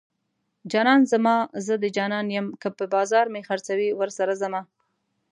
[0.71, 4.61] جانان زما زه د جانان يم که په بازار مې خرڅوي ورسره ځمه